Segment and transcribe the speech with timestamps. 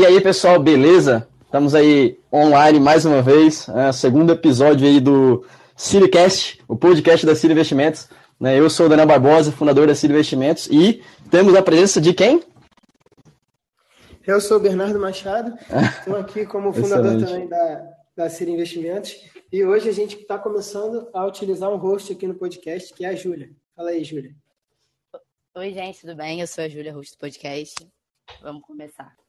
[0.00, 1.28] E aí, pessoal, beleza?
[1.44, 5.44] Estamos aí online mais uma vez, é, segundo episódio aí do
[5.76, 8.08] CityCast, o podcast da City Investimentos.
[8.40, 8.58] Né?
[8.58, 12.42] Eu sou o Daniel Barbosa, fundador da City Investimentos, e temos a presença de quem?
[14.26, 15.52] Eu sou o Bernardo Machado,
[15.98, 19.14] estou aqui como fundador também da, da City Investimentos,
[19.52, 23.08] e hoje a gente está começando a utilizar um host aqui no podcast, que é
[23.08, 23.50] a Júlia.
[23.76, 24.34] Fala aí, Júlia.
[25.54, 26.40] Oi, gente, tudo bem?
[26.40, 27.86] Eu sou a Júlia, host do podcast.
[28.40, 29.19] Vamos começar.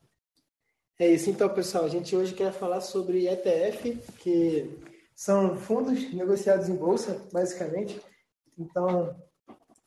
[1.02, 1.86] É isso então, pessoal.
[1.86, 4.70] A gente hoje quer falar sobre ETF, que
[5.16, 8.00] são fundos negociados em bolsa, basicamente.
[8.56, 9.20] Então,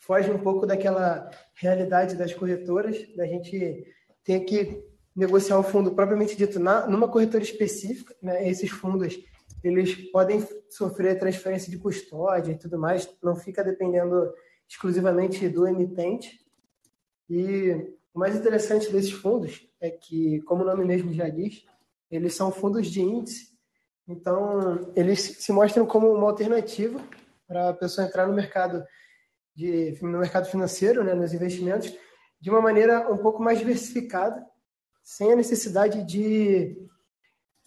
[0.01, 3.87] foge um pouco daquela realidade das corretoras, da gente
[4.25, 8.13] ter que negociar o fundo propriamente dito na, numa corretora específica.
[8.21, 8.49] Né?
[8.49, 9.17] Esses fundos
[9.63, 14.35] eles podem sofrer transferência de custódia e tudo mais, não fica dependendo
[14.69, 16.45] exclusivamente do emitente.
[17.31, 21.67] E o mais interessante desses fundos é que, como o nome mesmo já diz,
[22.09, 23.53] eles são fundos de índice,
[24.07, 27.01] então eles se mostram como uma alternativa
[27.47, 28.85] para a pessoa entrar no mercado
[29.55, 31.93] de, no mercado financeiro, né, nos investimentos,
[32.41, 34.45] de uma maneira um pouco mais diversificada,
[35.03, 36.77] sem a necessidade de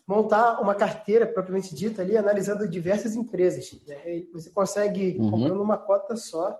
[0.08, 3.70] montar uma carteira propriamente dita ali, analisando diversas empresas.
[3.86, 4.24] Né?
[4.32, 5.32] Você consegue, uhum.
[5.32, 6.58] comprando uma cota só,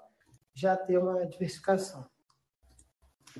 [0.54, 2.06] já ter uma diversificação.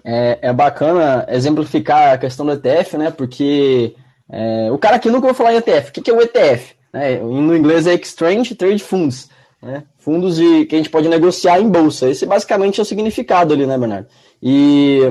[0.04, 3.12] É, é bacana exemplificar a questão do ETF, né?
[3.12, 3.96] Porque
[4.30, 5.90] é, o cara aqui nunca vai falar em ETF.
[5.90, 6.76] O que, que é o ETF?
[6.94, 9.30] É, no inglês é Exchange Trade Funds.
[9.62, 9.84] Né?
[9.98, 12.10] Fundos de, que a gente pode negociar em bolsa.
[12.10, 14.08] Esse basicamente é o significado ali, né, Bernardo?
[14.42, 15.02] E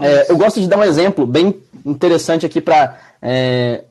[0.00, 3.84] é, eu gosto de dar um exemplo bem interessante aqui para é,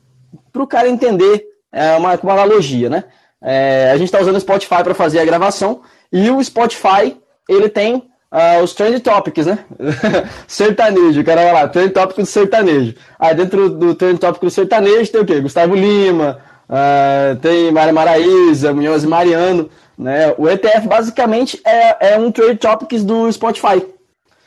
[0.54, 3.04] o cara entender é, uma, uma analogia, né?
[3.42, 7.16] É, a gente está usando o Spotify para fazer a gravação e o Spotify
[7.48, 9.60] ele tem Uh, os trend topics, né?
[10.48, 12.94] sertanejo, o cara vai lá, trend topics do sertanejo.
[13.18, 15.40] Aí dentro do trend topic do sertanejo tem o quê?
[15.40, 16.38] Gustavo Lima,
[16.68, 20.34] uh, tem Maria Maraíza, Munhoz e Mariano, né?
[20.36, 23.86] O ETF basicamente é, é um trend topics do Spotify.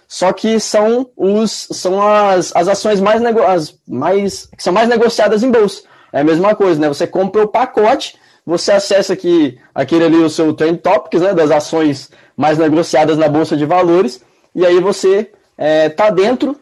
[0.08, 4.90] Só que são os são as, as ações mais, nego, as mais que são mais
[4.90, 5.84] negociadas em bolsa.
[6.12, 6.88] É a mesma coisa, né?
[6.88, 11.52] Você compra o pacote, você acessa aqui aquele ali o seu trend topics, né, das
[11.52, 14.24] ações mais negociadas na bolsa de valores,
[14.56, 16.56] e aí você está é, tá dentro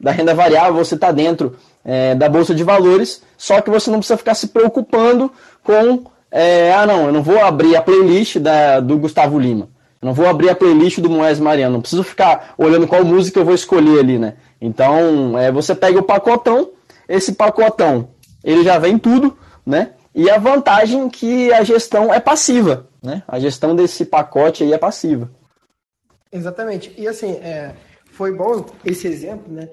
[0.00, 3.98] da renda variável, você está dentro é, da bolsa de valores, só que você não
[3.98, 5.30] precisa ficar se preocupando
[5.62, 6.02] com,
[6.32, 9.68] é, ah não, eu não vou abrir a playlist da, do Gustavo Lima,
[10.02, 13.38] eu não vou abrir a playlist do Moés Mariano, não preciso ficar olhando qual música
[13.38, 14.34] eu vou escolher ali, né?
[14.60, 16.70] Então, é, você pega o pacotão,
[17.08, 18.08] esse pacotão,
[18.42, 19.90] ele já vem tudo, né?
[20.14, 22.88] E a vantagem que a gestão é passiva.
[23.02, 23.22] Né?
[23.26, 25.30] A gestão desse pacote aí é passiva.
[26.32, 26.92] Exatamente.
[26.98, 27.74] E assim, é,
[28.12, 29.68] foi bom esse exemplo, né?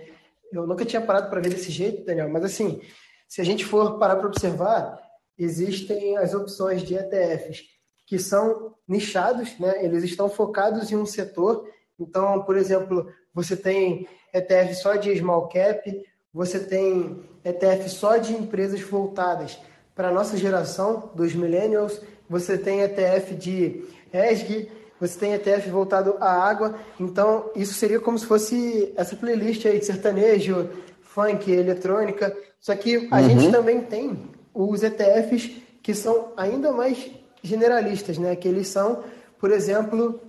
[0.51, 2.79] Eu nunca tinha parado para ver desse jeito, Daniel, mas assim,
[3.27, 4.97] se a gente for parar para observar,
[5.37, 7.63] existem as opções de ETFs
[8.05, 9.83] que são nichados, né?
[9.83, 11.67] Eles estão focados em um setor.
[11.99, 18.33] Então, por exemplo, você tem ETF só de small cap, você tem ETF só de
[18.33, 19.59] empresas voltadas
[19.97, 21.99] para a nossa geração dos millennials,
[22.29, 24.69] você tem ETF de ESG,
[24.99, 29.79] você tem ETF voltado à água, então isso seria como se fosse essa playlist aí
[29.79, 30.69] de sertanejo,
[31.01, 33.29] funk, eletrônica, só que a uhum.
[33.29, 37.09] gente também tem os ETFs que são ainda mais
[37.41, 38.35] generalistas, né?
[38.35, 39.03] Que eles são,
[39.39, 40.19] por exemplo,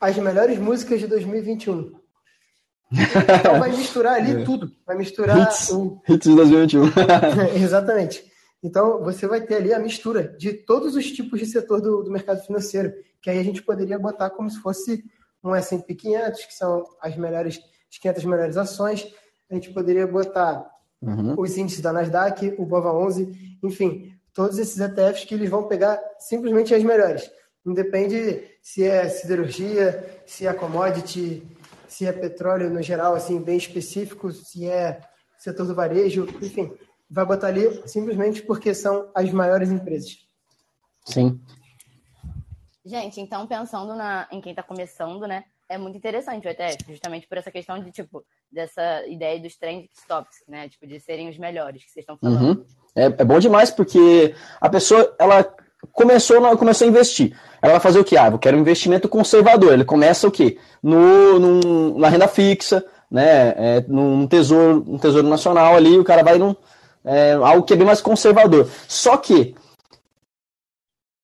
[0.00, 1.92] as melhores músicas de 2021.
[2.92, 4.44] Então vai misturar ali é.
[4.44, 4.70] tudo.
[4.86, 6.00] Vai misturar hits, o...
[6.08, 6.84] hits de 2021.
[7.60, 8.27] Exatamente.
[8.62, 12.10] Então, você vai ter ali a mistura de todos os tipos de setor do, do
[12.10, 12.92] mercado financeiro,
[13.22, 15.04] que aí a gente poderia botar como se fosse
[15.42, 17.60] um S&P 500, que são as melhores,
[17.90, 19.06] as 500 melhores ações.
[19.48, 20.68] A gente poderia botar
[21.00, 21.34] uhum.
[21.38, 26.00] os índices da Nasdaq, o BOVA 11, enfim, todos esses ETFs que eles vão pegar
[26.18, 27.30] simplesmente as melhores.
[27.64, 31.46] Não depende se é siderurgia, se é commodity,
[31.86, 35.00] se é petróleo no geral, assim, bem específico, se é
[35.38, 36.72] setor do varejo, enfim
[37.10, 40.18] vai botar ali simplesmente porque são as maiores empresas.
[41.04, 41.40] Sim.
[42.84, 45.44] Gente, então pensando na, em quem está começando, né?
[45.70, 49.86] É muito interessante o ETF, justamente por essa questão de, tipo, dessa ideia dos trend
[49.92, 50.68] stops, né?
[50.70, 52.42] Tipo, de serem os melhores que vocês estão falando.
[52.42, 52.64] Uhum.
[52.96, 55.44] É, é bom demais porque a pessoa, ela
[55.92, 57.36] começou, começou a investir.
[57.60, 58.16] Ela vai fazer o quê?
[58.16, 59.74] Ah, eu quero um investimento conservador.
[59.74, 60.58] Ele começa o quê?
[60.82, 63.50] No, no na renda fixa, né?
[63.56, 66.56] É, num tesouro, um tesouro nacional ali, o cara vai num,
[67.04, 68.68] é, algo que é bem mais conservador.
[68.86, 69.54] Só que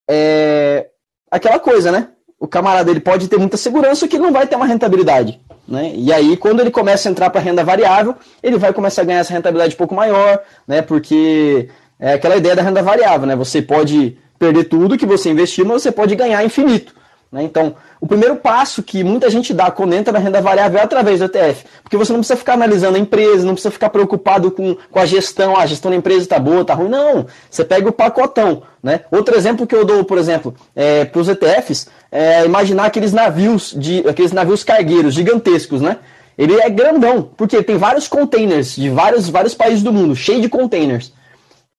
[0.09, 0.89] é
[1.31, 2.09] aquela coisa, né?
[2.39, 5.39] o camarada ele pode ter muita segurança que não vai ter uma rentabilidade.
[5.67, 5.93] Né?
[5.95, 9.19] E aí, quando ele começa a entrar para renda variável, ele vai começar a ganhar
[9.19, 10.81] essa rentabilidade um pouco maior, né?
[10.81, 11.69] porque
[11.99, 13.25] é aquela ideia da renda variável.
[13.25, 13.35] Né?
[13.35, 16.93] Você pode perder tudo que você investiu, mas você pode ganhar infinito.
[17.31, 17.43] Né?
[17.43, 21.19] Então, o primeiro passo que muita gente dá quando entra na renda variável é através
[21.19, 21.65] do ETF.
[21.83, 25.05] Porque você não precisa ficar analisando a empresa, não precisa ficar preocupado com, com a
[25.05, 26.89] gestão, ah, a gestão da empresa está boa, está ruim.
[26.89, 28.63] Não, você pega o pacotão.
[28.81, 29.01] Né?
[29.11, 33.73] Outro exemplo que eu dou, por exemplo, é, para os ETFs, é imaginar aqueles navios,
[33.75, 35.97] de, aqueles navios cargueiros gigantescos, né?
[36.37, 40.49] Ele é grandão, porque tem vários containers de vários, vários países do mundo, cheio de
[40.49, 41.13] containers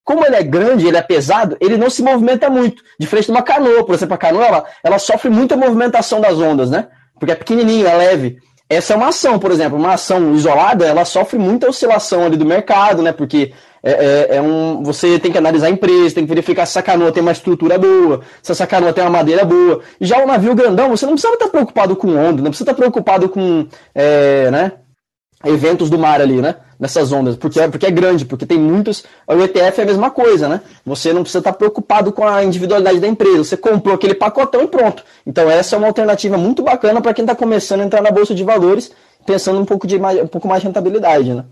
[0.06, 2.80] como ele é grande, ele é pesado, ele não se movimenta muito.
[2.98, 6.70] Diferente de uma canoa, por exemplo, a canoa ela, ela sofre muita movimentação das ondas,
[6.70, 6.86] né?
[7.18, 8.38] Porque é pequenininho, é leve.
[8.70, 12.46] Essa é uma ação, por exemplo, uma ação isolada, ela sofre muita oscilação ali do
[12.46, 13.10] mercado, né?
[13.10, 16.78] Porque é, é, é, um, você tem que analisar a empresa, tem que verificar se
[16.78, 19.80] essa canoa tem uma estrutura boa, se essa canoa tem uma madeira boa.
[20.00, 22.74] E já o navio grandão, você não precisa estar preocupado com onda, não precisa estar
[22.74, 24.72] preocupado com, é, né?
[25.44, 26.56] Eventos do mar ali, né?
[26.78, 29.04] Nessas ondas, porque é, porque é grande, porque tem muitos.
[29.26, 30.60] O ETF é a mesma coisa, né?
[30.84, 33.44] Você não precisa estar preocupado com a individualidade da empresa.
[33.44, 35.04] Você comprou aquele pacotão e pronto.
[35.26, 38.34] Então, essa é uma alternativa muito bacana para quem está começando a entrar na Bolsa
[38.34, 38.92] de Valores,
[39.24, 41.44] pensando um pouco, de mais, um pouco mais de rentabilidade, né?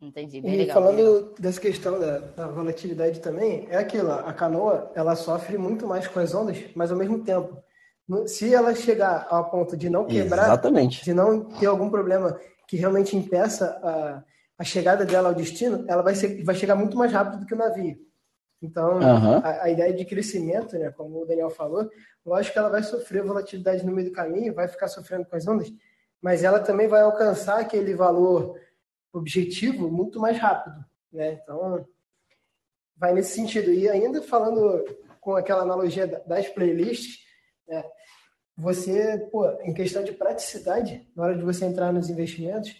[0.00, 1.34] Entendi, bem e legal, falando legal.
[1.38, 6.18] dessa questão da, da, volatilidade também, é aquilo, a canoa, ela sofre muito mais com
[6.18, 7.56] as ondas, mas ao mesmo tempo
[8.26, 11.04] se ela chegar ao ponto de não quebrar, Exatamente.
[11.04, 14.22] de não ter algum problema que realmente impeça a,
[14.58, 17.54] a chegada dela ao destino, ela vai, ser, vai chegar muito mais rápido do que
[17.54, 17.96] o navio.
[18.62, 19.38] Então, uhum.
[19.38, 21.90] a, a, ideia de crescimento, né, como o Daniel falou,
[22.24, 25.46] lógico que ela vai sofrer volatilidade no meio do caminho, vai ficar sofrendo com as
[25.46, 25.72] ondas,
[26.20, 28.56] mas ela também vai alcançar aquele valor
[29.12, 30.76] objetivo muito mais rápido.
[31.12, 31.40] Né?
[31.42, 31.84] Então,
[32.96, 33.72] vai nesse sentido.
[33.72, 34.84] E ainda falando
[35.20, 37.18] com aquela analogia das playlists,
[37.68, 37.84] é.
[38.56, 42.74] Você, pô, em questão de praticidade, na hora de você entrar nos investimentos,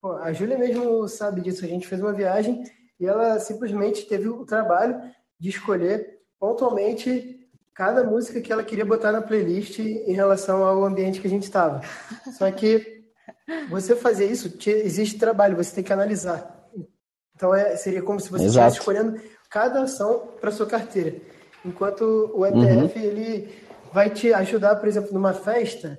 [0.00, 1.64] pô, a Júlia mesmo sabe disso.
[1.64, 2.62] A gente fez uma viagem
[3.00, 5.00] e ela simplesmente teve o trabalho
[5.38, 7.40] de escolher pontualmente
[7.74, 11.44] cada música que ela queria botar na playlist em relação ao ambiente que a gente
[11.44, 11.80] estava.
[12.38, 13.04] Só que
[13.68, 16.68] você fazer isso, existe trabalho, você tem que analisar.
[17.34, 19.20] Então é, seria como se você estivesse escolhendo
[19.50, 21.16] cada ação para sua carteira.
[21.64, 23.04] Enquanto o ETF, uhum.
[23.04, 25.98] ele vai te ajudar, por exemplo, numa festa,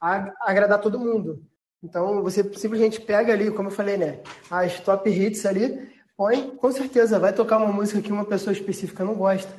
[0.00, 1.42] a agradar todo mundo.
[1.82, 4.20] Então, você simplesmente pega ali, como eu falei, né?
[4.50, 9.04] As top hits ali, põe, com certeza, vai tocar uma música que uma pessoa específica
[9.04, 9.52] não gosta,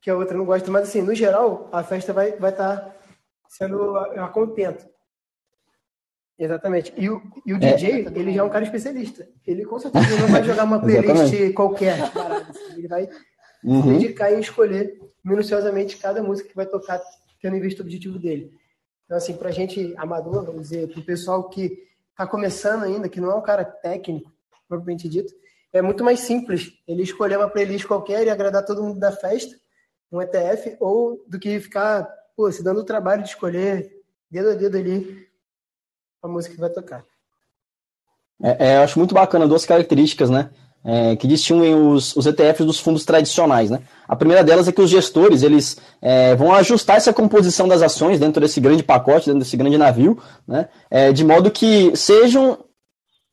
[0.00, 2.94] que a outra não gosta, mas assim, no geral, a festa vai estar vai tá
[3.48, 4.86] sendo a, a contento.
[6.38, 6.92] Exatamente.
[6.96, 8.18] E o, e o DJ, é.
[8.18, 9.28] ele já é um cara especialista.
[9.46, 11.98] Ele com certeza não vai jogar uma playlist qualquer.
[12.76, 13.08] Ele vai
[13.64, 13.82] uhum.
[13.82, 17.00] se dedicar em escolher minuciosamente cada música que vai tocar
[17.40, 18.52] tendo em vista o objetivo dele.
[19.04, 23.08] Então, assim, para a gente amador, vamos dizer, para o pessoal que está começando ainda,
[23.08, 24.32] que não é um cara técnico,
[24.68, 25.32] propriamente dito,
[25.72, 29.56] é muito mais simples ele escolher uma playlist qualquer e agradar todo mundo da festa,
[30.10, 33.90] um ETF, ou do que ficar pô, se dando o trabalho de escolher
[34.30, 35.28] dedo a dedo ali
[36.22, 37.04] a música que vai tocar.
[38.42, 40.50] É, é, eu acho muito bacana duas características, né?
[40.84, 43.70] É, que distinguem os, os, ETFs dos fundos tradicionais.
[43.70, 43.80] Né?
[44.08, 48.18] A primeira delas é que os gestores eles é, vão ajustar essa composição das ações
[48.18, 50.68] dentro desse grande pacote, dentro desse grande navio, né?
[50.90, 52.58] É, de modo que sejam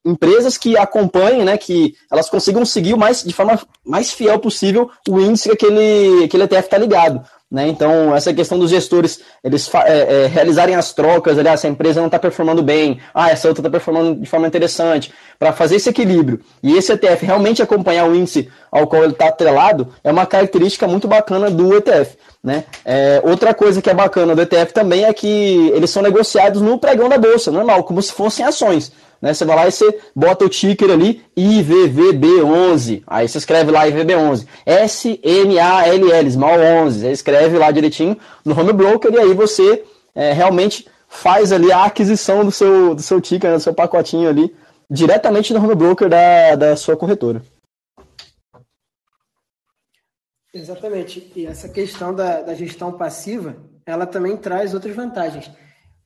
[0.05, 4.89] empresas que acompanhem, né, que elas consigam seguir o mais, de forma mais fiel possível
[5.07, 7.21] o índice que aquele, aquele ETF está ligado.
[7.51, 7.67] Né?
[7.67, 12.05] Então, essa questão dos gestores, eles é, é, realizarem as trocas, aliás, essa empresa não
[12.05, 16.41] está performando bem, ah, essa outra está performando de forma interessante, para fazer esse equilíbrio
[16.61, 20.87] e esse ETF realmente acompanhar o índice ao qual ele está atrelado, é uma característica
[20.87, 22.17] muito bacana do ETF.
[22.43, 22.65] Né?
[22.85, 26.77] É, outra coisa que é bacana do ETF também é que eles são negociados no
[26.77, 28.91] pregão da bolsa, normal, como se fossem ações.
[29.21, 29.33] Né?
[29.33, 33.03] Você vai lá e você bota o ticker ali, IVVB11.
[33.05, 34.47] Aí você escreve lá IVB11.
[34.65, 36.99] S-M-A-L-L, small 11.
[36.99, 39.83] Você escreve lá direitinho no home broker e aí você
[40.15, 44.29] é, realmente faz ali a aquisição do seu, do seu ticker, né, do seu pacotinho
[44.29, 44.55] ali,
[44.89, 47.41] diretamente no home broker da, da sua corretora.
[50.53, 51.31] Exatamente.
[51.35, 55.49] E essa questão da, da gestão passiva, ela também traz outras vantagens.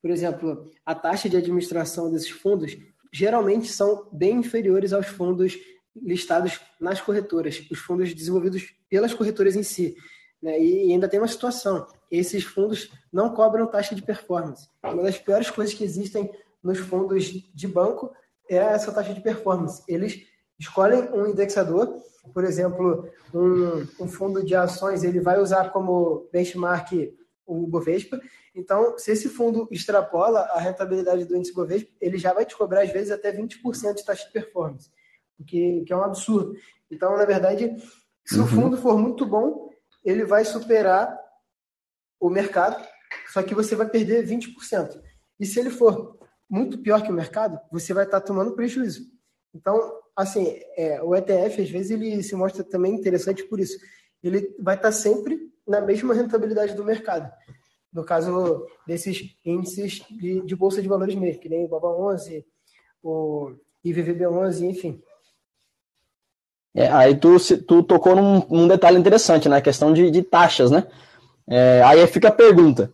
[0.01, 2.77] Por exemplo, a taxa de administração desses fundos
[3.13, 5.55] geralmente são bem inferiores aos fundos
[5.95, 9.95] listados nas corretoras, os fundos desenvolvidos pelas corretoras em si.
[10.41, 10.59] Né?
[10.59, 14.67] E, ainda tem uma situação: esses fundos não cobram taxa de performance.
[14.83, 16.29] Uma das piores coisas que existem
[16.63, 18.11] nos fundos de banco
[18.49, 19.83] é essa taxa de performance.
[19.87, 20.25] Eles
[20.59, 22.01] escolhem um indexador,
[22.33, 27.13] por exemplo, um, um fundo de ações, ele vai usar como benchmark
[27.45, 28.21] o Bovespa.
[28.55, 32.81] Então, se esse fundo extrapola a rentabilidade do índice Bovespa, ele já vai te cobrar,
[32.81, 34.89] às vezes, até 20% de taxa de performance,
[35.39, 36.55] o que, que é um absurdo.
[36.89, 37.75] Então, na verdade,
[38.25, 38.45] se uhum.
[38.45, 39.69] o fundo for muito bom,
[40.03, 41.17] ele vai superar
[42.19, 42.81] o mercado,
[43.31, 45.01] só que você vai perder 20%.
[45.39, 46.17] E se ele for
[46.49, 49.11] muito pior que o mercado, você vai estar tomando prejuízo.
[49.53, 53.77] Então, assim, é, o ETF, às vezes, ele se mostra também interessante por isso.
[54.21, 57.31] Ele vai estar sempre na mesma rentabilidade do mercado.
[57.91, 62.45] No caso desses índices de, de bolsa de valores mesmo, que nem o BABA 11,
[63.03, 63.51] o
[63.83, 65.01] IVVB 11, enfim.
[66.75, 69.61] É, aí tu, tu tocou num, num, detalhe interessante, né?
[69.61, 70.87] Questão de, de taxas, né?
[71.47, 72.91] É, aí fica a pergunta.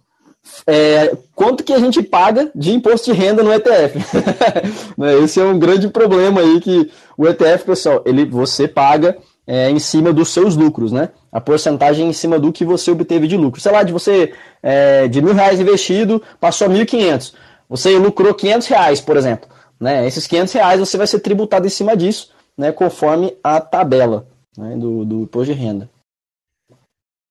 [0.65, 3.99] É, quanto que a gente paga de imposto de renda no ETF?
[4.97, 9.17] Né, esse é um grande problema aí que o ETF, pessoal, ele, você paga
[9.49, 11.09] é, em cima dos seus lucros, né?
[11.31, 13.59] A porcentagem em cima do que você obteve de lucro.
[13.59, 17.33] Sei lá, de você, é, de mil reais investido, passou a 1.500.
[17.67, 19.49] Você lucrou 500 reais, por exemplo.
[19.79, 20.05] Né?
[20.05, 22.71] Esses 500 reais você vai ser tributado em cima disso, né?
[22.71, 24.75] conforme a tabela né?
[24.77, 25.89] do, do imposto de renda.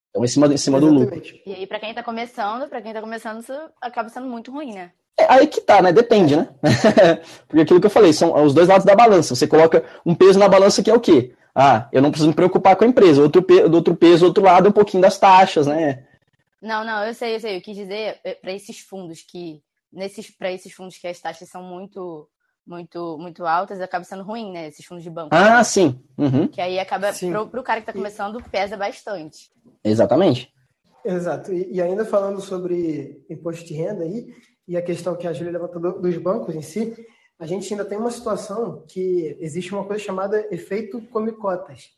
[0.09, 1.21] Então, em cima, em cima do lucro.
[1.45, 4.73] E aí, para quem está começando, para quem está começando, isso acaba sendo muito ruim,
[4.73, 4.91] né?
[5.17, 5.93] É, aí que tá, né?
[5.93, 6.49] Depende, né?
[7.47, 9.35] Porque aquilo que eu falei, são os dois lados da balança.
[9.35, 11.33] Você coloca um peso na balança que é o quê?
[11.61, 13.21] Ah, eu não preciso me preocupar com a empresa.
[13.21, 16.05] Outro, do outro peso, outro lado, um pouquinho das taxas, né?
[16.61, 17.57] Não, não, eu sei, eu sei.
[17.57, 19.61] Eu quis dizer é, para esses fundos que.
[19.91, 22.29] Nesses, para esses fundos que as taxas são muito
[22.65, 24.67] muito muito altas, acaba sendo ruim, né?
[24.67, 25.29] Esses fundos de banco.
[25.31, 25.99] Ah, sim.
[26.17, 26.47] Uhum.
[26.47, 29.51] Que aí acaba, para pro cara que está começando, pesa bastante.
[29.83, 30.53] Exatamente.
[31.03, 31.51] Exato.
[31.51, 34.33] E, e, ainda falando sobre imposto de renda aí,
[34.65, 36.95] e a questão que a Júlia levantou dos bancos em si,
[37.39, 41.89] a gente ainda tem uma situação que existe uma coisa chamada efeito come-cotas.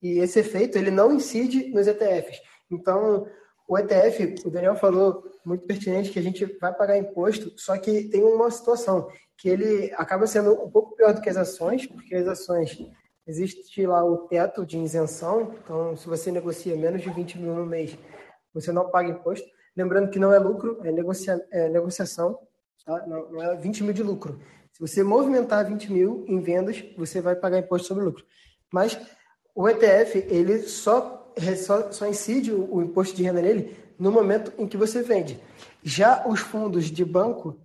[0.00, 2.40] E esse efeito, ele não incide nos ETFs.
[2.70, 3.26] Então,
[3.66, 8.04] o ETF, o Daniel falou muito pertinente que a gente vai pagar imposto, só que
[8.04, 12.14] tem uma situação que ele acaba sendo um pouco pior do que as ações, porque
[12.14, 12.78] as ações
[13.26, 17.66] existe lá o teto de isenção, então se você negocia menos de 20 mil no
[17.66, 17.98] mês,
[18.52, 19.48] você não paga imposto.
[19.76, 22.38] Lembrando que não é lucro, é, negocia, é negociação,
[22.84, 23.06] tá?
[23.06, 24.40] não, não é 20 mil de lucro.
[24.72, 28.24] Se você movimentar 20 mil em vendas, você vai pagar imposto sobre lucro.
[28.72, 28.98] Mas
[29.54, 34.52] o ETF, ele só, só, só incide o, o imposto de renda nele no momento
[34.58, 35.40] em que você vende.
[35.82, 37.60] Já os fundos de banco,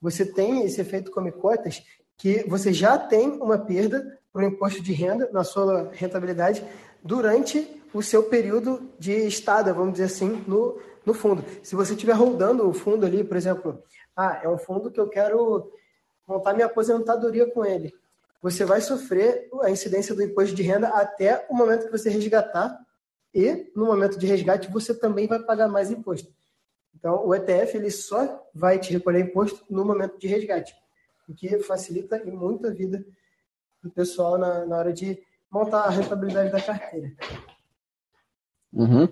[0.00, 1.82] você tem esse efeito come cotas,
[2.16, 6.64] que você já tem uma perda para o imposto de renda na sua rentabilidade
[7.02, 11.44] durante o seu período de estada, vamos dizer assim, no, no fundo.
[11.62, 13.82] Se você estiver rodando o fundo ali, por exemplo,
[14.16, 15.70] ah, é um fundo que eu quero
[16.26, 17.92] montar minha aposentadoria com ele.
[18.40, 22.78] Você vai sofrer a incidência do imposto de renda até o momento que você resgatar
[23.34, 26.32] e no momento de resgate você também vai pagar mais imposto.
[26.94, 30.74] Então, o ETF ele só vai te recolher imposto no momento de resgate,
[31.28, 33.04] o que facilita e muito a vida
[33.82, 37.12] do pessoal na, na hora de montar a rentabilidade da carteira.
[38.72, 39.08] Uhum.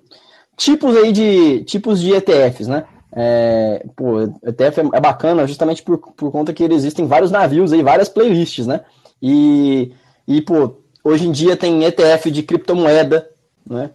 [0.57, 2.87] Tipos aí de tipos de ETFs, né?
[3.15, 7.83] É, pô, ETF é, é bacana justamente por, por conta que existem vários navios aí,
[7.83, 8.81] várias playlists, né?
[9.21, 9.93] E,
[10.27, 13.29] e pô, hoje em dia tem ETF de criptomoeda,
[13.69, 13.91] né?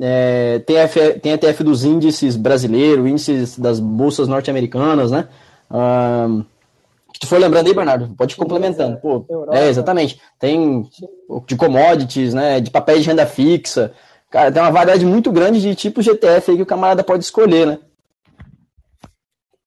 [0.00, 5.28] É, tem, F, tem ETF dos índices brasileiros, índices das bolsas norte-americanas, né?
[5.70, 6.44] Um,
[7.12, 8.98] que tu for lembrando aí, Bernardo, pode ir complementando.
[8.98, 10.20] Pô, é, exatamente.
[10.38, 10.88] Tem
[11.46, 12.60] de commodities, né?
[12.60, 13.92] De papéis de renda fixa.
[14.30, 17.24] Cara, tem uma variedade muito grande de tipos de ETF aí que o camarada pode
[17.24, 17.78] escolher, né?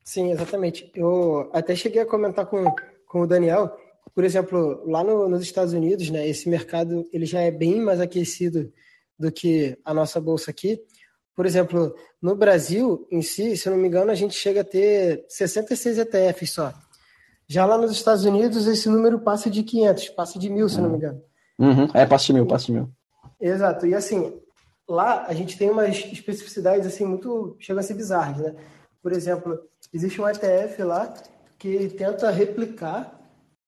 [0.04, 0.92] Sim, exatamente.
[0.94, 2.66] Eu até cheguei a comentar com,
[3.08, 3.76] com o Daniel,
[4.14, 8.00] por exemplo, lá no, nos Estados Unidos, né, esse mercado ele já é bem mais
[8.00, 8.72] aquecido
[9.18, 10.80] do que a nossa bolsa aqui.
[11.36, 14.64] Por exemplo, no Brasil em si, se eu não me engano, a gente chega a
[14.64, 16.74] ter 66 ETFs só.
[17.48, 20.84] Já lá nos Estados Unidos, esse número passa de 500, passa de mil, se eu
[20.84, 21.22] não me engano.
[21.58, 21.88] Uhum.
[21.94, 22.90] É, passa de mil, passa de mil.
[23.42, 23.88] Exato.
[23.88, 24.40] E assim,
[24.88, 28.56] lá a gente tem umas especificidades assim muito chegam a ser bizarras, né?
[29.02, 29.60] Por exemplo,
[29.94, 31.14] existe um ETF lá
[31.58, 33.20] que tenta replicar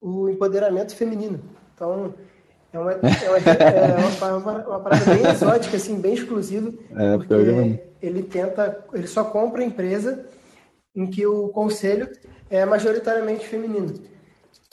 [0.01, 1.39] o empoderamento feminino.
[1.74, 2.13] Então,
[2.74, 7.79] é uma, é uma, é uma, uma parada bem exótica, assim, bem exclusiva, é, porque
[8.01, 10.25] ele tenta, ele só compra empresa
[10.96, 12.10] em que o conselho
[12.50, 13.94] é majoritariamente feminino.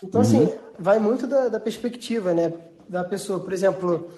[0.03, 0.45] Então, assim, uhum.
[0.45, 2.53] assim, vai muito da, da perspectiva, né,
[2.89, 3.41] da pessoa.
[3.41, 4.11] Por exemplo,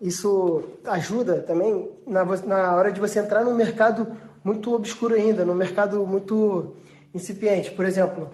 [0.00, 5.54] isso ajuda também na, na hora de você entrar num mercado muito obscuro ainda, num
[5.54, 6.76] mercado muito
[7.14, 7.70] incipiente.
[7.70, 8.30] Por exemplo,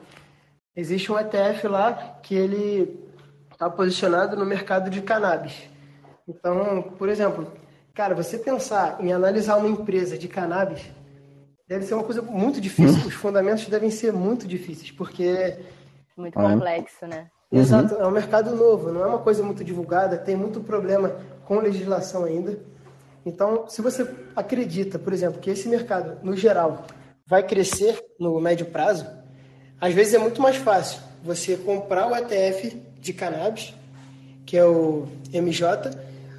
[0.75, 2.99] existe um ETF lá que ele
[3.51, 5.69] está posicionado no mercado de cannabis.
[6.29, 7.51] Então, por exemplo,
[7.95, 10.85] cara, você pensar em analisar uma empresa de cannabis
[11.69, 13.03] deve ser uma coisa muito difícil.
[13.03, 13.07] Hum.
[13.07, 15.59] Os fundamentos devem ser muito difíceis, porque.
[16.17, 17.29] Muito complexo, né?
[17.51, 18.01] Exato, uhum.
[18.01, 22.25] é um mercado novo, não é uma coisa muito divulgada, tem muito problema com legislação
[22.25, 22.59] ainda.
[23.27, 26.87] Então, se você acredita, por exemplo, que esse mercado, no geral,
[27.27, 29.05] vai crescer no médio prazo,
[29.81, 33.75] às vezes é muito mais fácil você comprar o ETF de cannabis,
[34.47, 35.91] que é o MJ,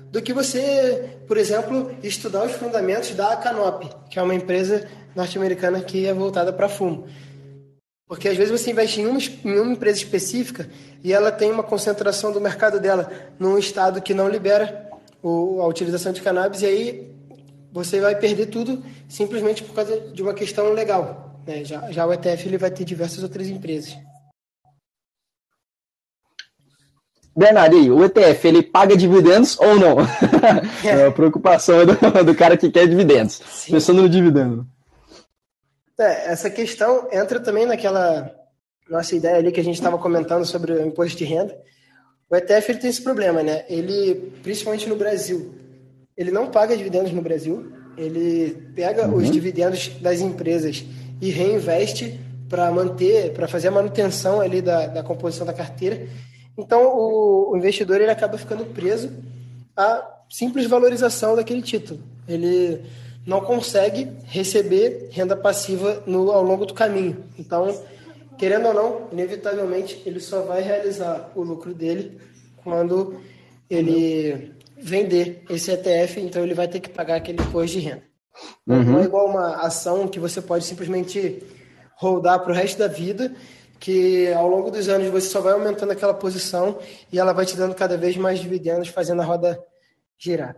[0.09, 5.81] do que você, por exemplo, estudar os fundamentos da Canop, que é uma empresa norte-americana
[5.81, 7.05] que é voltada para fumo.
[8.07, 10.69] Porque às vezes você investe em uma, em uma empresa específica
[11.03, 14.86] e ela tem uma concentração do mercado dela num estado que não libera
[15.21, 17.11] o, a utilização de cannabis e aí
[17.71, 21.41] você vai perder tudo simplesmente por causa de uma questão legal.
[21.45, 21.63] Né?
[21.63, 23.97] Já, já o ETF ele vai ter diversas outras empresas.
[27.35, 29.97] Bernardo, o ETF, ele paga dividendos ou não?
[30.83, 31.93] É, a preocupação do,
[32.23, 33.41] do cara que quer dividendos.
[33.47, 33.73] Sim.
[33.73, 34.65] Pensando no dividendo.
[35.99, 38.31] É, essa questão entra também naquela
[38.89, 41.55] nossa ideia ali que a gente estava comentando sobre o imposto de renda.
[42.29, 43.63] O ETF ele tem esse problema, né?
[43.69, 45.53] Ele, principalmente no Brasil,
[46.15, 47.71] ele não paga dividendos no Brasil.
[47.97, 49.15] Ele pega uhum.
[49.15, 50.85] os dividendos das empresas
[51.21, 52.19] e reinveste
[52.49, 56.07] para manter, para fazer a manutenção ali da, da composição da carteira
[56.57, 59.11] então, o, o investidor ele acaba ficando preso
[59.75, 61.99] à simples valorização daquele título.
[62.27, 62.81] Ele
[63.25, 67.23] não consegue receber renda passiva no, ao longo do caminho.
[67.37, 67.79] Então,
[68.37, 72.19] querendo ou não, inevitavelmente, ele só vai realizar o lucro dele
[72.63, 73.19] quando
[73.69, 78.03] ele vender esse ETF, então ele vai ter que pagar aquele imposto de renda.
[78.67, 78.83] Uhum.
[78.83, 81.43] Não é igual uma ação que você pode simplesmente
[81.95, 83.33] rodar para o resto da vida
[83.79, 86.79] que ao longo dos anos você só vai aumentando aquela posição
[87.11, 89.59] e ela vai te dando cada vez mais dividendos, fazendo a roda
[90.17, 90.55] girar.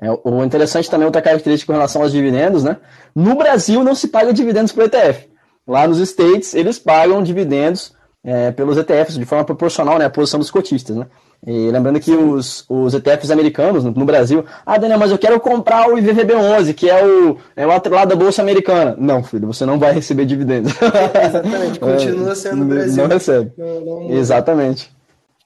[0.00, 2.78] É, o interessante também, outra característica com relação aos dividendos, né?
[3.14, 5.28] No Brasil não se paga dividendos para o ETF.
[5.66, 10.38] Lá nos States, eles pagam dividendos é, pelos ETFs de forma proporcional né, à posição
[10.40, 11.06] dos cotistas, né?
[11.46, 15.38] E lembrando que os, os ETFs americanos no, no, Brasil, ah, Daniel, mas eu quero
[15.38, 18.96] comprar o IVVB11, que é o, é o atrelado da Bolsa Americana.
[18.98, 20.72] Não, filho, você não vai receber dividendos.
[21.22, 23.02] exatamente, continua sendo o Brasil.
[23.02, 23.52] Não recebe.
[23.58, 24.90] Não, não, exatamente.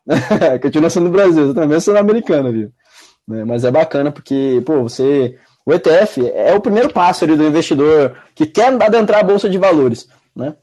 [0.63, 2.71] continua sendo Brasil, exatamente, sendo americana, viu?
[3.33, 5.37] É, mas é bacana porque, pô, você.
[5.69, 9.59] O ETF é o primeiro passo ali do investidor que quer adentrar a Bolsa de
[9.59, 10.55] Valores, né?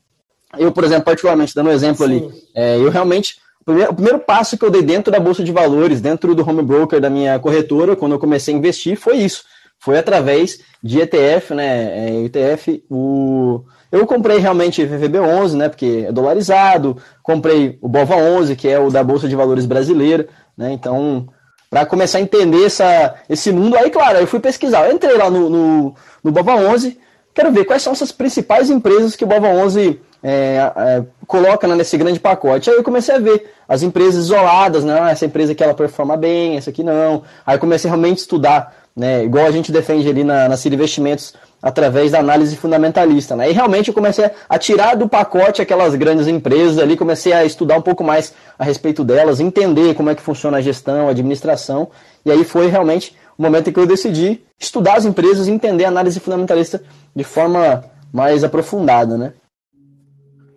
[0.58, 2.12] Eu, por exemplo, particularmente, dando um exemplo Sim.
[2.12, 3.36] ali, é, eu realmente
[3.68, 7.00] o primeiro passo que eu dei dentro da bolsa de valores, dentro do home broker
[7.00, 9.44] da minha corretora, quando eu comecei a investir, foi isso.
[9.78, 12.08] Foi através de ETF, né?
[12.08, 13.63] É, ETF, o...
[13.91, 15.70] eu comprei realmente VVB11, né?
[15.70, 16.98] Porque é dolarizado.
[17.22, 20.72] Comprei o Bova 11, que é o da bolsa de valores brasileira, né?
[20.72, 21.28] Então,
[21.69, 24.88] para começar a entender essa, esse mundo, aí, claro, eu fui pesquisar.
[24.88, 26.97] Eu entrei lá no, no, no Bova 11,
[27.34, 31.75] quero ver quais são essas principais empresas que o Bova 11 é, é, coloca né,
[31.75, 32.69] nesse grande pacote.
[32.69, 34.97] Aí eu comecei a ver as empresas isoladas, né?
[34.99, 37.21] Ah, essa empresa aqui ela performa bem, essa aqui não.
[37.45, 39.23] Aí eu comecei realmente a estudar, né?
[39.23, 43.36] Igual a gente defende ali na, na Cira Investimentos, através da análise fundamentalista.
[43.36, 43.50] Né?
[43.50, 47.78] E realmente eu comecei a tirar do pacote aquelas grandes empresas ali, comecei a estudar
[47.78, 51.89] um pouco mais a respeito delas, entender como é que funciona a gestão, a administração.
[52.26, 55.86] E aí foi realmente o momento em que eu decidi estudar as empresas e entender
[55.86, 56.82] a análise fundamentalista
[57.15, 59.34] de forma mais aprofundada, né?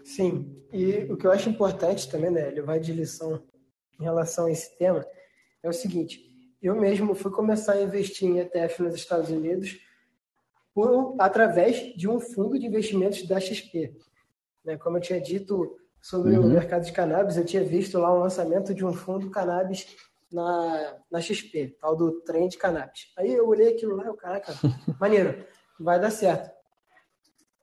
[0.05, 3.43] Sim, e o que eu acho importante também, né, levar de lição
[3.99, 5.05] em relação a esse tema,
[5.63, 6.21] é o seguinte:
[6.63, 9.77] eu mesmo fui começar a investir em ETF nos Estados Unidos
[10.79, 13.97] por, através de um fundo de investimentos da XP.
[14.65, 16.47] Né, como eu tinha dito sobre uhum.
[16.47, 19.97] o mercado de cannabis, eu tinha visto lá um lançamento de um fundo cannabis
[20.33, 23.13] na, na XP, tal do trem de cannabis.
[23.19, 24.55] Aí eu olhei aquilo lá e eu, caraca,
[25.01, 25.45] maneiro,
[25.81, 26.49] vai dar certo.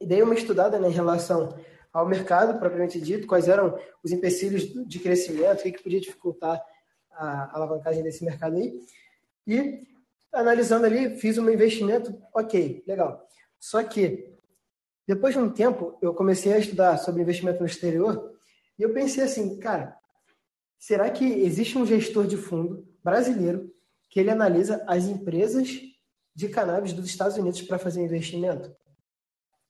[0.02, 1.58] E dei uma estudada né, em relação
[1.94, 6.62] ao mercado, propriamente dito, quais eram os empecilhos de crescimento, o que, que podia dificultar
[7.14, 8.78] a alavancagem desse mercado aí.
[9.48, 9.88] E,
[10.34, 13.26] analisando ali, fiz um investimento, ok, legal.
[13.60, 14.34] Só que,
[15.08, 18.34] depois de um tempo, eu comecei a estudar sobre investimento no exterior
[18.78, 19.98] e eu pensei assim, cara,
[20.78, 23.74] será que existe um gestor de fundo brasileiro
[24.10, 25.82] que ele analisa as empresas
[26.36, 28.76] de cannabis dos Estados Unidos para fazer investimento?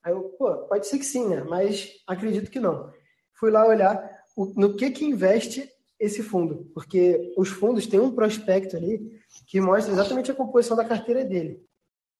[0.04, 1.44] Aí eu, pô, pode ser que sim, né?
[1.44, 2.92] Mas acredito que não.
[3.34, 4.10] Fui lá olhar
[4.56, 9.15] no que que investe esse fundo, porque os fundos têm um prospecto ali
[9.46, 11.64] que mostra exatamente a composição da carteira dele,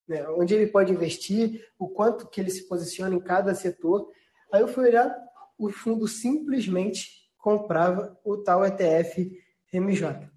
[0.06, 0.28] né?
[0.30, 4.10] onde ele pode investir, o quanto que ele se posiciona em cada setor.
[4.52, 5.16] Aí eu fui olhar,
[5.58, 9.30] o fundo simplesmente comprava o tal ETF
[9.72, 10.30] MJ.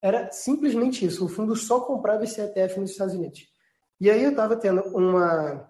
[0.00, 1.24] Era simplesmente isso.
[1.24, 3.46] O fundo só comprava esse ETF nos Estados Unidos.
[4.00, 5.68] E aí eu estava tendo uma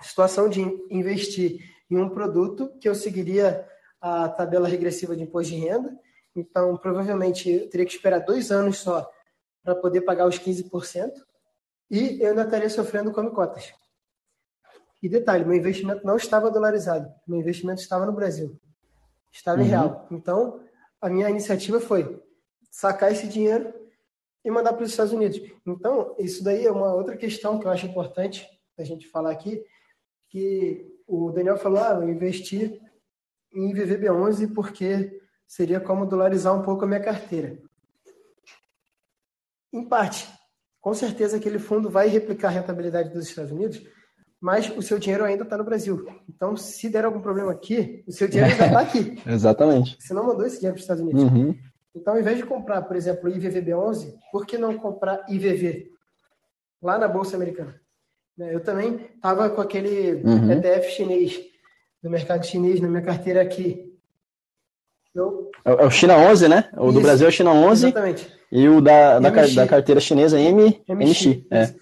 [0.00, 3.68] situação de investir em um produto que eu seguiria
[4.00, 5.98] a tabela regressiva de imposto de renda.
[6.34, 9.10] Então, provavelmente, eu teria que esperar dois anos só
[9.62, 11.12] para poder pagar os 15%.
[11.90, 13.72] E eu ainda estaria sofrendo come cotas.
[15.02, 17.12] E detalhe, meu investimento não estava dolarizado.
[17.26, 18.58] Meu investimento estava no Brasil.
[19.30, 19.64] Estava uhum.
[19.64, 20.06] em real.
[20.10, 20.60] Então,
[21.00, 22.22] a minha iniciativa foi
[22.70, 23.72] sacar esse dinheiro
[24.44, 25.40] e mandar para os Estados Unidos.
[25.66, 28.46] Então, isso daí é uma outra questão que eu acho importante
[28.78, 29.62] a gente falar aqui,
[30.28, 32.80] que o Daniel falou, ah, eu investi
[33.54, 37.58] em VVB11 porque seria como dolarizar um pouco a minha carteira.
[39.72, 40.28] Em parte,
[40.80, 43.82] com certeza aquele fundo vai replicar a rentabilidade dos Estados Unidos,
[44.40, 46.04] mas o seu dinheiro ainda está no Brasil.
[46.28, 49.22] Então, se der algum problema aqui, o seu dinheiro ainda está aqui.
[49.24, 49.96] Exatamente.
[50.00, 51.22] Você não mandou esse dinheiro para os Estados Unidos.
[51.22, 51.56] Uhum.
[51.94, 55.90] Então, ao invés de comprar, por exemplo, o IVVB11, por que não comprar IVV
[56.82, 57.80] lá na Bolsa Americana?
[58.36, 60.50] Né, eu também estava com aquele uhum.
[60.50, 61.40] ETF chinês,
[62.02, 63.91] do mercado chinês, na minha carteira aqui.
[65.14, 65.50] Eu...
[65.64, 66.68] É, é o China 11, né?
[66.76, 67.86] O Isso, do Brasil é o China 11.
[67.86, 68.32] Exatamente.
[68.50, 71.26] E o da, da, da carteira chinesa é M, MX.
[71.26, 71.74] MX é.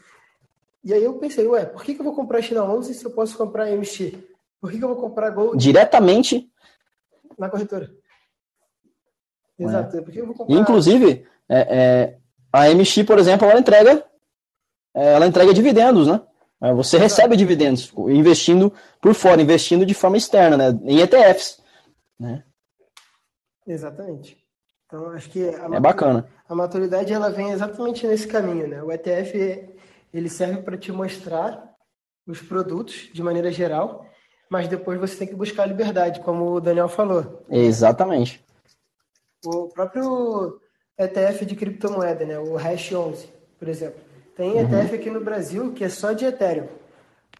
[0.83, 3.11] E aí eu pensei, ué, por que, que eu vou comprar China 11 se eu
[3.11, 4.12] posso comprar MX?
[4.61, 5.57] Por que, que eu vou comprar Gold?
[5.57, 6.51] Diretamente
[7.38, 7.90] na corretora.
[9.59, 9.97] Exato.
[9.97, 10.01] É.
[10.01, 10.55] Por que eu vou comprar...
[10.55, 12.16] Inclusive, é, é,
[12.53, 14.05] a MX, por exemplo, ela entrega,
[14.95, 16.21] é, ela entrega dividendos, né?
[16.62, 17.11] É, você Exato.
[17.11, 20.79] recebe dividendos investindo por fora, investindo de forma externa, né?
[20.85, 21.61] Em ETFs.
[22.19, 22.43] Né?
[23.70, 24.37] Exatamente.
[24.87, 26.26] Então, acho que a, é bacana.
[26.48, 28.83] a maturidade ela vem exatamente nesse caminho, né?
[28.83, 29.70] O ETF
[30.12, 31.76] ele serve para te mostrar
[32.26, 34.04] os produtos de maneira geral,
[34.50, 37.44] mas depois você tem que buscar a liberdade, como o Daniel falou.
[37.48, 38.44] Exatamente.
[39.44, 40.61] O próprio
[40.98, 42.38] ETF de criptomoeda, né?
[42.40, 43.28] O Hash 11,
[43.59, 44.00] por exemplo.
[44.37, 44.61] Tem uhum.
[44.61, 46.66] ETF aqui no Brasil que é só de Ethereum.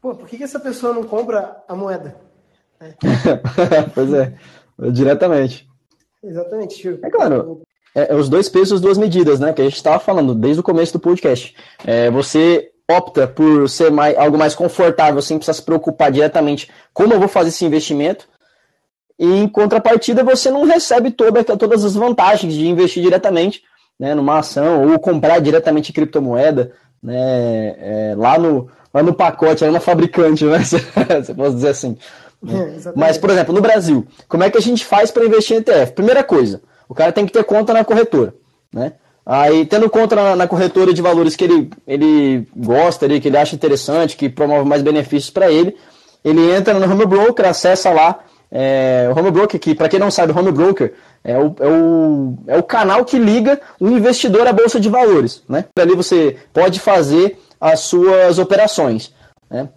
[0.00, 2.16] Pô, por que, que essa pessoa não compra a moeda?
[2.82, 3.82] É.
[3.94, 4.32] pois é,
[4.90, 5.69] diretamente.
[6.22, 6.98] Exatamente.
[7.02, 7.62] É claro.
[7.94, 9.52] É, é, os dois pesos, duas medidas, né?
[9.52, 11.54] Que a gente estava falando desde o começo do podcast.
[11.85, 17.14] É, você opta por ser mais, algo mais confortável, sem precisar se preocupar diretamente como
[17.14, 18.28] eu vou fazer esse investimento.
[19.18, 23.62] E em contrapartida, você não recebe toda, todas as vantagens de investir diretamente
[23.98, 29.70] né, numa ação ou comprar diretamente criptomoeda né, é, lá, no, lá no pacote, lá
[29.70, 30.59] na fabricante, né?
[30.64, 31.98] Você pode dizer assim.
[32.42, 32.76] Né?
[32.87, 35.61] É, Mas, por exemplo, no Brasil, como é que a gente faz para investir em
[35.61, 35.92] ETF?
[35.92, 38.35] Primeira coisa, o cara tem que ter conta na corretora,
[38.72, 38.94] né?
[39.26, 43.37] Aí, tendo conta na, na corretora de valores que ele, ele gosta, ele, que ele
[43.37, 45.76] acha interessante, que promove mais benefícios para ele,
[46.24, 50.11] ele entra no home broker, acessa lá é, o home broker, que para quem não
[50.11, 54.46] sabe, o home broker é o, é, o, é o canal que liga o investidor
[54.46, 55.66] à bolsa de valores, né?
[55.79, 59.14] Ali você pode fazer as suas operações,
[59.48, 59.68] né?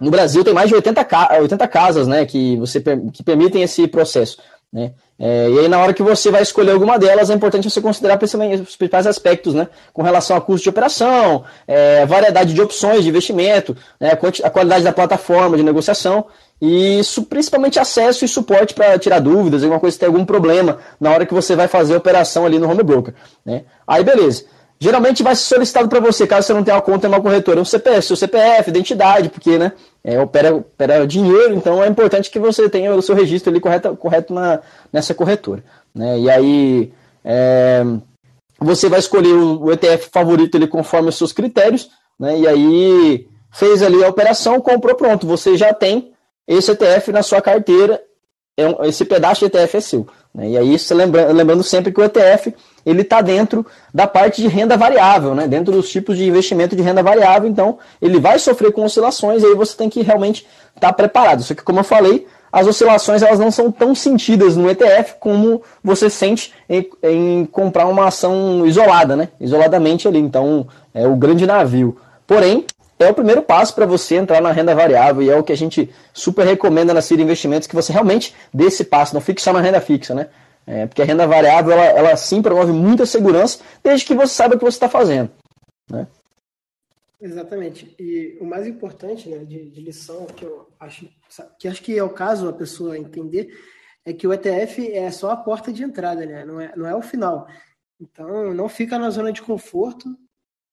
[0.00, 1.06] No Brasil tem mais de 80,
[1.40, 2.80] 80 casas, né, que você
[3.12, 4.38] que permitem esse processo,
[4.72, 4.92] né?
[5.18, 8.22] É, e aí, na hora que você vai escolher alguma delas, é importante você considerar
[8.22, 9.66] os principais aspectos, né?
[9.92, 14.10] Com relação a custo de operação, é, variedade de opções de investimento, né,
[14.44, 16.26] a qualidade da plataforma de negociação,
[16.60, 20.78] e isso, principalmente acesso e suporte para tirar dúvidas, alguma coisa que tem algum problema
[21.00, 23.14] na hora que você vai fazer a operação ali no home broker.
[23.44, 23.64] Né?
[23.86, 24.44] Aí, beleza.
[24.78, 27.60] Geralmente vai ser solicitado para você, caso você não tenha uma conta em uma corretora,
[27.60, 29.72] um CPF, seu CPF, identidade, porque né,
[30.04, 33.96] é, opera, opera dinheiro, então é importante que você tenha o seu registro ali correto,
[33.96, 34.60] correto na,
[34.92, 35.64] nessa corretora.
[35.94, 36.20] Né?
[36.20, 36.92] E aí
[37.24, 37.82] é,
[38.60, 41.88] você vai escolher o, o, ETF favorito ali conforme os seus critérios,
[42.20, 42.38] né?
[42.38, 46.12] e aí fez ali a operação, comprou, pronto, você já tem
[46.46, 48.00] esse ETF na sua carteira,
[48.56, 50.06] é um, esse pedaço de ETF é seu.
[50.34, 50.50] Né?
[50.50, 54.76] E aí, lembra, lembrando sempre que o ETF ele está dentro da parte de renda
[54.76, 55.46] variável, né?
[55.46, 59.46] dentro dos tipos de investimento de renda variável, então ele vai sofrer com oscilações e
[59.46, 61.42] aí você tem que realmente estar tá preparado.
[61.42, 65.62] Só que, como eu falei, as oscilações elas não são tão sentidas no ETF como
[65.82, 69.28] você sente em, em comprar uma ação isolada, né?
[69.40, 70.18] isoladamente ali.
[70.18, 71.98] Então, é o grande navio.
[72.26, 72.64] Porém,
[72.98, 75.56] é o primeiro passo para você entrar na renda variável e é o que a
[75.56, 79.52] gente super recomenda na Cira Investimentos, que você realmente dê esse passo, não fique só
[79.52, 80.28] na renda fixa, né?
[80.66, 84.56] É, porque a renda variável, ela, ela sim promove muita segurança, desde que você saiba
[84.56, 85.30] o que você está fazendo.
[85.88, 86.08] Né?
[87.20, 87.94] Exatamente.
[87.98, 91.08] E o mais importante né, de, de, lição, que eu acho
[91.58, 93.56] que acho que é o caso a pessoa entender,
[94.04, 96.44] é que o ETF é só a porta de entrada, né?
[96.44, 97.46] não, é, não é o final.
[98.00, 100.16] Então, não fica na zona de conforto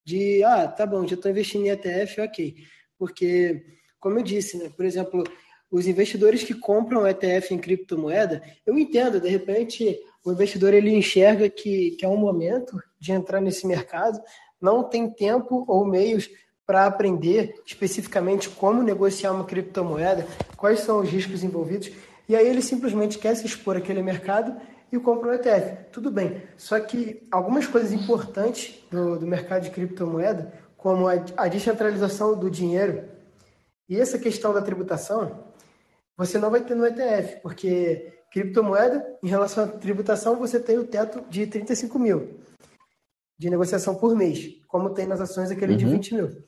[0.04, 2.54] de, ah, tá bom, já estou investindo em ETF, ok.
[2.98, 3.64] Porque,
[3.98, 5.24] como eu disse, né, por exemplo,
[5.70, 11.48] os investidores que compram ETF em criptomoeda, eu entendo, de repente, o investidor ele enxerga
[11.48, 14.20] que, que é um momento de entrar nesse mercado,
[14.60, 16.30] não tem tempo ou meios
[16.66, 21.90] para aprender especificamente como negociar uma criptomoeda, quais são os riscos envolvidos,
[22.26, 24.58] e aí ele simplesmente quer se expor àquele mercado
[24.92, 25.90] e compra um ETF.
[25.90, 31.48] Tudo bem, só que algumas coisas importantes do, do mercado de criptomoeda, como a, a
[31.48, 33.08] descentralização do dinheiro
[33.88, 35.44] e essa questão da tributação,
[36.16, 40.86] você não vai ter no ETF, porque criptomoeda, em relação à tributação, você tem o
[40.86, 42.40] teto de 35 mil
[43.38, 45.78] de negociação por mês, como tem nas ações aquele uhum.
[45.78, 46.44] de 20 mil.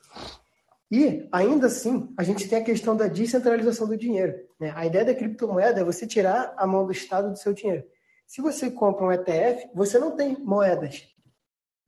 [0.91, 4.35] E, ainda assim, a gente tem a questão da descentralização do dinheiro.
[4.59, 4.73] Né?
[4.75, 7.85] A ideia da criptomoeda é você tirar a mão do Estado do seu dinheiro.
[8.27, 11.07] Se você compra um ETF, você não tem moedas.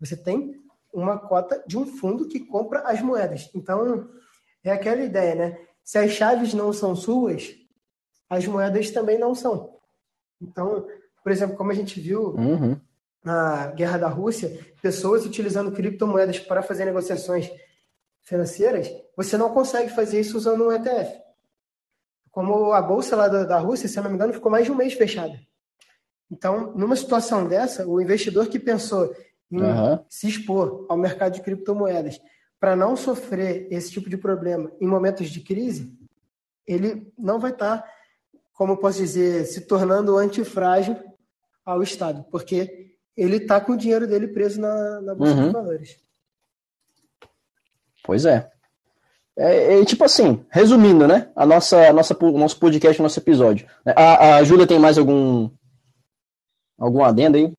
[0.01, 0.55] Você tem
[0.92, 3.51] uma cota de um fundo que compra as moedas.
[3.55, 4.09] Então,
[4.62, 5.59] é aquela ideia, né?
[5.85, 7.55] Se as chaves não são suas,
[8.29, 9.79] as moedas também não são.
[10.40, 10.87] Então,
[11.22, 12.81] por exemplo, como a gente viu uhum.
[13.24, 17.51] na guerra da Rússia, pessoas utilizando criptomoedas para fazer negociações
[18.22, 21.20] financeiras, você não consegue fazer isso usando um ETF.
[22.31, 24.70] Como a bolsa lá da, da Rússia, se eu não me engano, ficou mais de
[24.70, 25.40] um mês fechada.
[26.31, 29.14] Então, numa situação dessa, o investidor que pensou
[29.51, 29.99] em uhum.
[30.09, 32.21] se expor ao mercado de criptomoedas
[32.61, 35.97] para não sofrer esse tipo de problema em momentos de crise,
[36.67, 37.88] ele não vai estar tá
[38.59, 40.97] como posso dizer, se tornando antifrágil
[41.64, 45.47] ao Estado, porque ele está com o dinheiro dele preso na, na Bolsa uhum.
[45.47, 45.97] de Valores.
[48.03, 48.51] Pois é.
[49.37, 49.85] É, é.
[49.85, 51.31] Tipo assim, resumindo, né?
[51.37, 53.69] A nossa, a nossa, o nosso podcast, o nosso episódio.
[53.87, 55.49] A, a Júlia tem mais algum
[56.79, 57.53] algum adendo aí?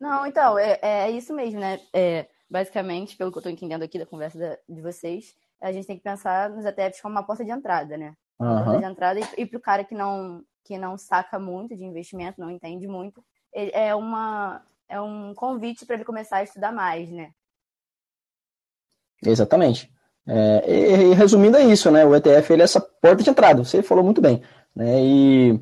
[0.00, 1.80] Não, então, é, é isso mesmo, né?
[1.92, 5.86] É, basicamente, pelo que eu estou entendendo aqui da conversa da, de vocês, a gente
[5.86, 8.14] tem que pensar nos ETFs como uma porta de entrada, né?
[8.42, 8.78] uhum.
[8.78, 12.40] de entrada e, e para o cara que não que não saca muito de investimento,
[12.40, 17.30] não entende muito, é uma é um convite para ele começar a estudar mais, né?
[19.24, 19.92] Exatamente.
[20.26, 22.04] É, e, e, resumindo é isso, né?
[22.04, 23.64] O ETF ele é essa porta de entrada.
[23.64, 24.42] Você falou muito bem,
[24.74, 25.02] né?
[25.02, 25.60] E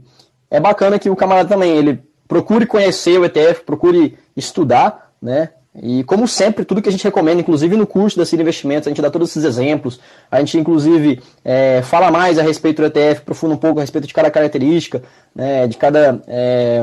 [0.50, 1.96] é bacana que o camarada também ele
[2.30, 5.48] procure conhecer o ETF, procure estudar, né?
[5.82, 8.90] E como sempre, tudo que a gente recomenda, inclusive no curso da Cira Investimentos, a
[8.90, 9.98] gente dá todos esses exemplos.
[10.30, 14.06] A gente, inclusive, é, fala mais a respeito do ETF, aprofunda um pouco a respeito
[14.06, 15.02] de cada característica,
[15.34, 16.82] né, de cada é,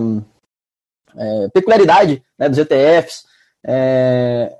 [1.17, 3.23] é, peculiaridade né, dos ETFs.
[3.65, 4.53] É,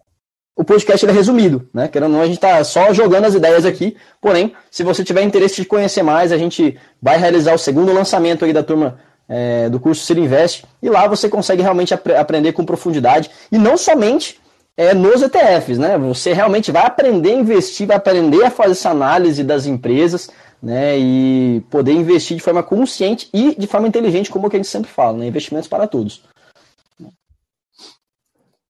[0.56, 1.89] o podcast é resumido, né?
[1.89, 3.97] Querendo ou não, a gente está só jogando as ideias aqui.
[4.21, 8.45] Porém, se você tiver interesse de conhecer mais, a gente vai realizar o segundo lançamento
[8.45, 12.53] aí da turma é, do curso Ciro Invest, e lá você consegue realmente ap aprender
[12.53, 14.39] com profundidade, e não somente
[14.77, 15.97] é, nos ETFs, né?
[15.97, 20.29] Você realmente vai aprender a investir, vai aprender a fazer essa análise das empresas,
[20.61, 20.97] né?
[20.97, 25.17] E poder investir de forma consciente e de forma inteligente, como a gente sempre fala,
[25.17, 25.27] né?
[25.27, 26.21] Investimentos para todos.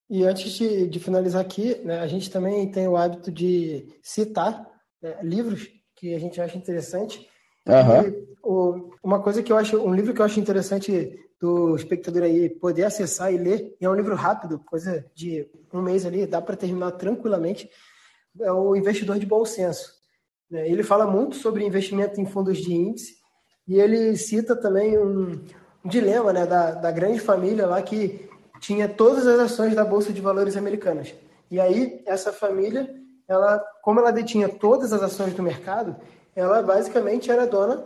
[0.10, 4.66] E antes de, de finalizar aqui, né, a gente também tem o hábito de citar
[5.02, 5.68] né, livros
[5.98, 7.28] que a gente acha interessante
[7.68, 8.28] Uhum.
[8.44, 12.50] O, uma coisa que eu acho, um livro que eu acho interessante do espectador aí
[12.50, 16.42] poder acessar e ler, e é um livro rápido, coisa de um mês ali, dá
[16.42, 17.70] para terminar tranquilamente,
[18.40, 19.94] é o Investidor de Bom Senso.
[20.50, 20.70] Né?
[20.70, 23.18] Ele fala muito sobre investimento em fundos de índice
[23.68, 25.44] e ele cita também um,
[25.84, 30.12] um dilema né, da, da grande família lá que tinha todas as ações da Bolsa
[30.12, 31.14] de Valores americanas.
[31.50, 32.90] E aí, essa família,
[33.28, 35.96] ela, como ela detinha todas as ações do mercado,
[36.38, 37.84] ela basicamente era dona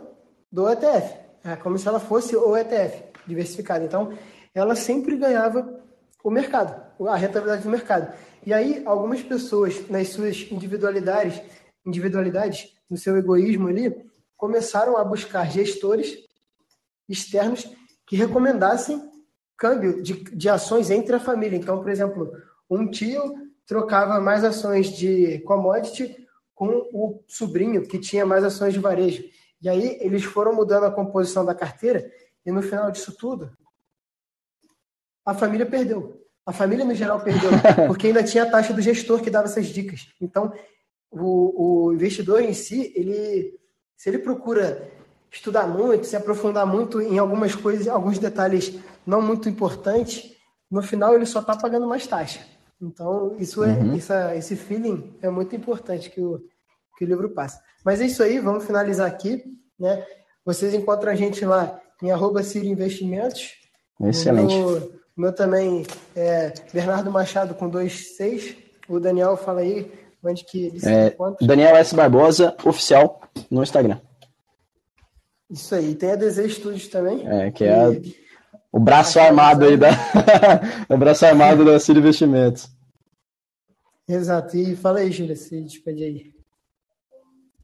[0.52, 1.16] do ETF.
[1.42, 3.82] É como se ela fosse o ETF diversificado.
[3.82, 4.12] Então,
[4.54, 5.80] ela sempre ganhava
[6.22, 8.12] o mercado, a rentabilidade do mercado.
[8.44, 11.40] E aí, algumas pessoas, nas suas individualidades,
[11.84, 14.04] individualidades, no seu egoísmo ali,
[14.36, 16.18] começaram a buscar gestores
[17.08, 17.66] externos
[18.06, 19.10] que recomendassem
[19.56, 21.56] câmbio de, de ações entre a família.
[21.56, 22.30] Então, por exemplo,
[22.68, 23.34] um tio
[23.66, 26.21] trocava mais ações de commodity
[26.62, 29.24] com o sobrinho que tinha mais ações de varejo.
[29.60, 32.08] E aí eles foram mudando a composição da carteira
[32.46, 33.50] e no final disso tudo,
[35.26, 36.24] a família perdeu.
[36.46, 37.50] A família no geral perdeu,
[37.88, 40.06] porque ainda tinha a taxa do gestor que dava essas dicas.
[40.20, 40.52] Então,
[41.10, 43.58] o, o investidor em si, ele,
[43.96, 44.88] se ele procura
[45.32, 50.36] estudar muito, se aprofundar muito em algumas coisas, alguns detalhes não muito importantes,
[50.70, 52.46] no final ele só está pagando mais taxa.
[52.80, 53.96] Então, isso é, uhum.
[53.96, 56.40] isso, esse feeling é muito importante que o,
[57.02, 57.60] que o livro passa.
[57.84, 59.42] Mas é isso aí, vamos finalizar aqui.
[59.78, 60.04] Né?
[60.44, 63.54] Vocês encontram a gente lá em arroba Ciro Investimentos.
[64.00, 64.54] Excelente.
[64.54, 65.84] O meu, meu, também
[66.14, 68.56] é Bernardo Machado com dois seis.
[68.88, 69.90] O Daniel fala aí
[70.22, 71.44] onde que ele se é, encontra.
[71.44, 71.94] Daniel S.
[71.94, 73.98] Barbosa, oficial, no Instagram.
[75.50, 75.94] Isso aí.
[75.96, 77.26] Tem a Desejo Studios também.
[77.28, 77.88] É, que é a,
[78.70, 79.90] o braço armado aí da.
[80.88, 82.68] o braço armado da Ciro Investimentos.
[84.08, 84.56] Exato.
[84.56, 86.41] E fala aí, Júlia, se despede aí.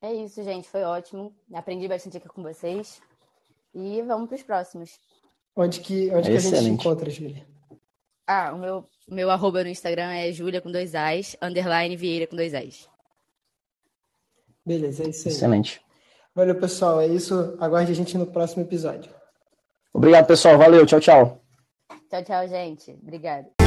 [0.01, 0.69] É isso, gente.
[0.69, 1.35] Foi ótimo.
[1.53, 3.01] Aprendi bastante aqui com vocês.
[3.75, 4.99] E vamos para os próximos.
[5.57, 7.47] Onde que, onde é que a gente se encontra, Júlia?
[8.27, 12.37] Ah, o meu, meu arroba no Instagram é Júlia com dois As, underline Vieira com
[12.37, 12.89] dois As.
[14.65, 15.35] Beleza, é isso aí.
[15.35, 15.81] Excelente.
[16.35, 17.01] Valeu, pessoal.
[17.01, 17.57] É isso.
[17.59, 19.11] Aguarde a gente no próximo episódio.
[19.93, 20.59] Obrigado, pessoal.
[20.59, 20.87] Valeu.
[20.87, 21.41] Tchau, tchau.
[22.09, 22.93] Tchau, tchau, gente.
[23.03, 23.58] Obrigado.